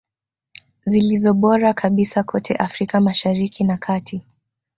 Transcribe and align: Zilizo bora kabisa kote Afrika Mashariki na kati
Zilizo 0.85 1.33
bora 1.43 1.73
kabisa 1.73 2.23
kote 2.23 2.53
Afrika 2.55 3.01
Mashariki 3.01 3.63
na 3.63 3.77
kati 3.77 4.23